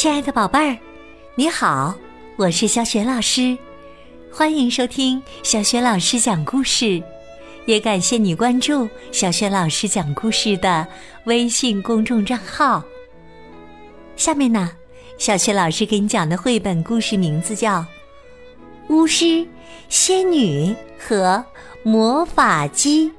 [0.00, 0.78] 亲爱的宝贝儿，
[1.34, 1.94] 你好，
[2.36, 3.58] 我是小雪老师，
[4.32, 7.02] 欢迎收听小雪老师讲故事，
[7.66, 10.86] 也感谢你关注小雪老师讲故事的
[11.24, 12.82] 微信公众账号。
[14.16, 14.70] 下面呢，
[15.18, 17.80] 小雪老师给你讲的绘本故事名字叫
[18.88, 19.46] 《巫师、
[19.90, 21.44] 仙女和
[21.82, 23.10] 魔法鸡》。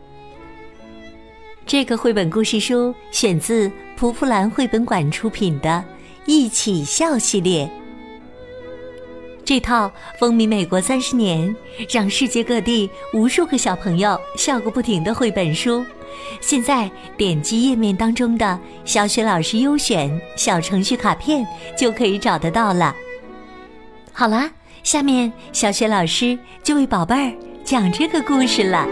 [1.68, 5.86] 这个绘本故事书选自蒲蒲兰绘本馆出品的。
[6.25, 7.70] 一起笑系列，
[9.43, 11.54] 这套风靡美国三十年，
[11.89, 15.84] 让世界各地无数个小朋友笑个不停的绘本书，
[16.39, 21.46] 现在点击页面当中的小雪老师优选小程序卡片
[21.78, 22.96] 就可以找得到了。
[24.14, 24.51] 好啦，
[24.84, 28.88] 下面小雪老师就为宝贝儿讲这个故事了。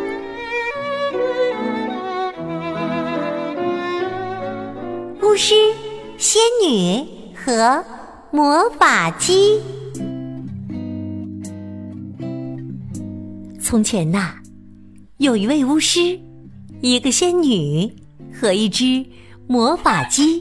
[5.21, 5.53] 巫师，
[6.17, 7.18] 仙女。
[7.49, 7.83] 和
[8.29, 9.59] 魔法鸡。
[13.59, 14.35] 从前呐，
[15.17, 16.19] 有一位巫师，
[16.81, 17.91] 一个仙女
[18.39, 19.03] 和一只
[19.47, 20.39] 魔法鸡。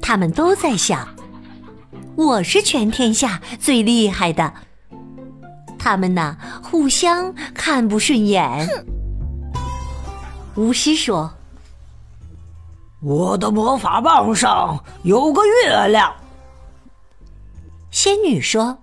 [0.00, 1.06] 他们都在想：
[2.16, 4.52] 我是全天下最厉害的。
[5.78, 8.68] 他们呐，互相看不顺眼。
[10.56, 11.32] 巫师说。
[13.02, 16.14] 我的魔法棒上有个月亮。
[17.90, 18.78] 仙女说：“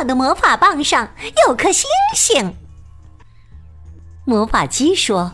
[0.00, 1.08] 我的魔法棒上
[1.46, 2.52] 有颗星星。”
[4.26, 5.30] 魔法鸡说：“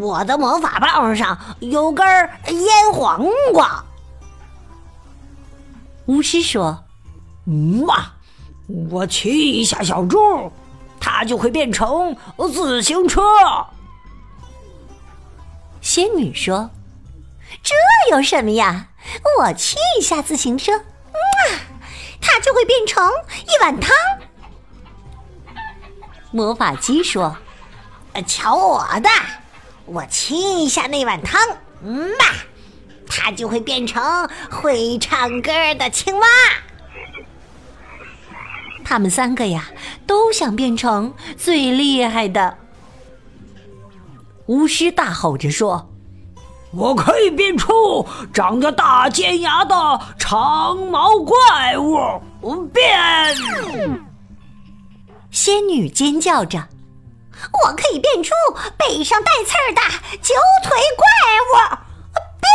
[0.00, 2.04] 我的魔法棒上有根
[2.48, 3.84] 腌黄瓜。”
[6.06, 6.82] 巫师说
[7.46, 8.06] ：“嗯嘛，
[8.90, 10.18] 我骑一下小猪，
[10.98, 12.16] 它就会变成
[12.52, 13.22] 自行车。”
[15.86, 16.70] 仙女说
[17.62, 17.72] ：“这
[18.10, 18.88] 有什么呀？
[19.38, 20.82] 我骑一下自行车，啊，
[22.20, 23.08] 它就会变成
[23.46, 23.94] 一碗汤。”
[26.32, 27.36] 魔法鸡说
[28.26, 29.08] ：“瞧我的，
[29.84, 31.40] 我骑一下那碗汤，
[31.84, 32.24] 嗯嘛，
[33.06, 36.26] 它就会变成会唱歌的青蛙。”
[38.84, 39.70] 他们三个呀，
[40.04, 42.58] 都想变成最厉害的。
[44.46, 45.90] 巫师大吼着说
[46.72, 49.74] ：“我可以变出长着大尖牙的
[50.18, 52.20] 长毛怪物！”
[52.72, 53.34] 变！
[55.30, 56.68] 仙女尖叫着
[57.64, 58.32] ：“我可以变出
[58.76, 59.80] 背上带刺儿的
[60.22, 61.04] 九腿怪
[61.42, 61.50] 物！”
[62.40, 62.46] 变！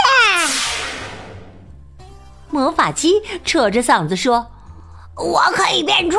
[2.49, 4.49] 魔法鸡扯着嗓子说
[5.17, 6.17] ：“我可以变出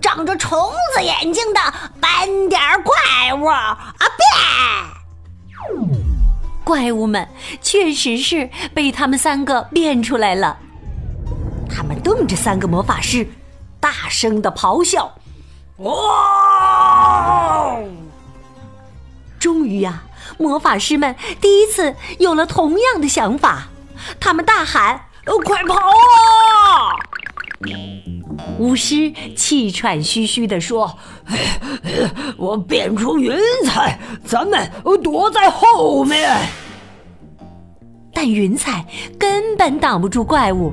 [0.00, 1.60] 长着虫子眼睛的
[2.00, 2.94] 斑点怪
[3.34, 4.08] 物！”啊，变！
[6.64, 7.28] 怪物们
[7.62, 10.58] 确实是被他们三个变出来了。
[11.70, 13.26] 他们瞪着三个魔法师，
[13.80, 15.14] 大声的咆哮
[15.78, 17.80] ：“哇！”
[19.40, 20.02] 终于呀，
[20.36, 23.68] 魔法师们第一次有了同样的想法。
[24.20, 25.06] 他们大喊
[25.44, 26.96] ：“快跑啊！”
[28.58, 30.98] 巫师气喘吁吁地说
[32.36, 34.70] ：“我变出云彩，咱们
[35.02, 36.36] 躲在后面。”
[38.12, 38.84] 但云彩
[39.18, 40.72] 根本挡不住怪物。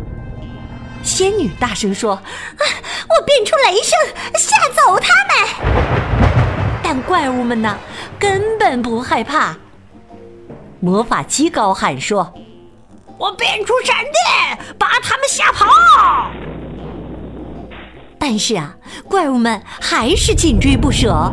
[1.04, 2.12] 仙女大声说
[2.58, 4.00] ：“我变出雷声，
[4.34, 5.36] 吓走他们。”
[6.82, 7.78] 但怪物们呢，
[8.18, 9.56] 根本不害怕。
[10.80, 12.34] 魔法鸡高喊说
[13.18, 16.32] ：“我变出闪电，把他们吓跑。”
[18.28, 18.76] 但是啊，
[19.08, 21.32] 怪物们还是紧追不舍。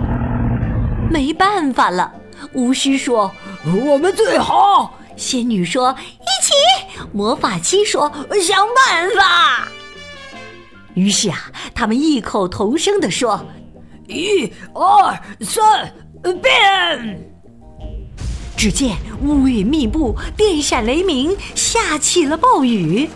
[1.10, 2.12] 没办法了，
[2.52, 3.32] 巫师说
[3.82, 6.52] ：“我们最好。”仙女说：“一起。”
[7.10, 9.68] 魔法鸡说：“想办法。”
[10.92, 13.42] 于是啊，他们异口同声地说
[14.06, 15.90] ：“一、二、三，
[16.22, 17.24] 变！”
[18.54, 23.08] 只见乌云密布，电闪雷鸣，下起了暴雨。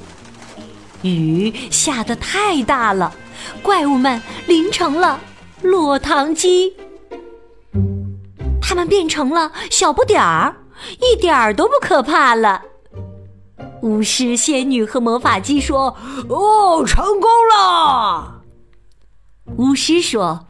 [1.03, 3.15] 雨下得太大了。
[3.63, 5.21] 怪物们淋成了
[5.63, 6.75] 落汤鸡，
[8.61, 10.57] 他们变成了小不点儿，
[11.01, 12.63] 一点儿都不可怕了。
[13.83, 15.97] 巫师、仙女和魔法鸡说
[16.29, 18.43] ：“哦，成功了！”
[19.59, 20.47] 巫师说：“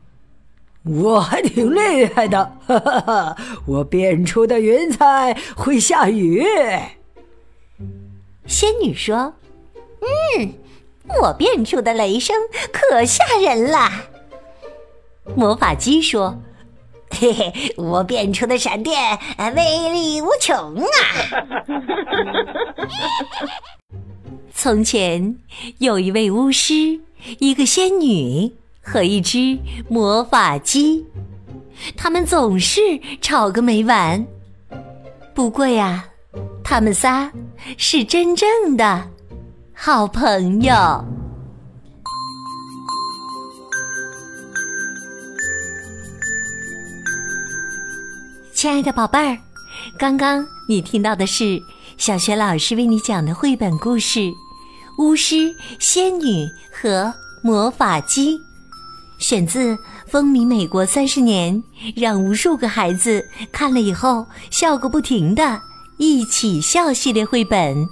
[0.84, 3.36] 我还挺厉害的，哈哈哈！
[3.66, 6.44] 我变出的云彩会下雨。”
[8.46, 9.34] 仙女说
[10.38, 10.54] ：“嗯。”
[11.20, 12.36] 我变出的雷声
[12.72, 13.90] 可吓人了。
[15.34, 16.40] 魔法鸡说
[17.10, 19.18] ：“嘿嘿，我变出的闪电
[19.54, 20.88] 威力无穷啊！
[24.54, 25.36] 从前
[25.78, 27.00] 有一位巫师，
[27.38, 31.06] 一个仙女和一只魔法鸡，
[31.96, 32.80] 他们总是
[33.20, 34.26] 吵个没完。
[35.34, 36.08] 不过呀，
[36.64, 37.30] 他们仨
[37.76, 39.10] 是真正的
[39.86, 40.74] 好朋友。
[48.52, 49.38] 亲爱的宝贝儿，
[49.96, 51.62] 刚刚你听到的是
[51.96, 54.18] 小学老师为你讲的绘本故事
[54.98, 58.36] 《巫师、仙女和魔法鸡》，
[59.20, 59.78] 选自
[60.08, 61.62] 风靡美国三十年，
[61.94, 65.62] 让无数个孩子看了以后笑个不停的
[65.96, 67.86] “一起笑”系列绘本。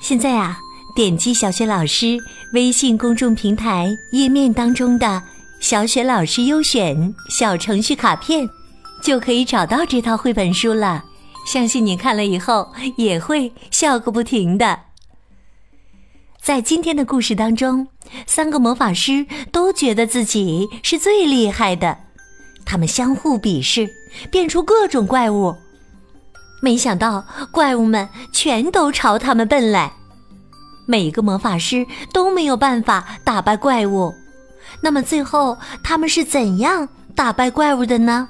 [0.00, 0.58] 现在啊，
[0.94, 2.18] 点击小雪老师
[2.52, 5.22] 微信公众平台页面当中的
[5.58, 8.48] “小雪老师优选”小程序卡片。
[9.02, 11.04] 就可以找到这套绘本书了，
[11.44, 14.78] 相信你看了以后也会笑个不停的。
[16.40, 17.88] 在今天的故事当中，
[18.26, 21.98] 三个魔法师都觉得自己是最厉害的，
[22.64, 23.90] 他们相互鄙视，
[24.30, 25.52] 变出各种怪物。
[26.60, 29.92] 没想到怪物们全都朝他们奔来，
[30.92, 34.12] 每个魔法师都没有办法打败怪物。
[34.82, 38.28] 那么最后他们是怎样打败怪物的呢？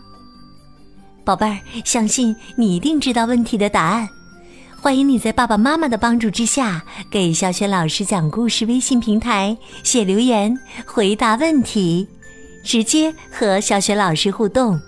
[1.25, 4.09] 宝贝儿，相信你一定知道问题的答案。
[4.81, 6.81] 欢迎你在爸爸妈妈的帮助之下，
[7.11, 10.57] 给小雪老师讲故事微信平台写留言，
[10.87, 12.07] 回答问题，
[12.65, 14.81] 直接和小雪老师互动。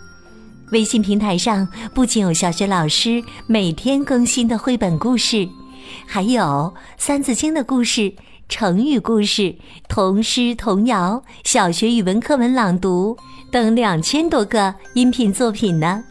[0.70, 5.48] 微信平台上不仅有小雪老师每天更新的绘本故事，
[6.06, 6.42] 还有
[6.96, 8.12] 《三字经》的故事、
[8.48, 9.54] 成语故事、
[9.88, 13.16] 童诗童谣、小学语文课文朗读
[13.50, 16.02] 等两千多个音频作品呢。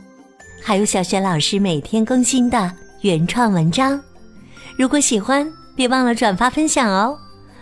[0.62, 2.72] 还有小学老师每天更新的
[3.02, 4.00] 原创文章，
[4.78, 5.46] 如果喜欢，
[5.76, 7.18] 别忘了转发分享哦。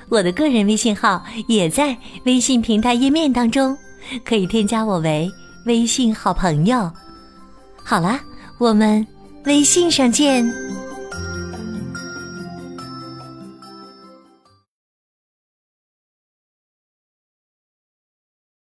[0.10, 3.78] 我的个人微信号也在微信平台页面当中，
[4.26, 5.32] 可以添加我为
[5.66, 6.92] 微信好朋友。
[7.84, 8.20] 好啦，
[8.60, 9.06] 我们
[9.46, 10.46] 微信上见。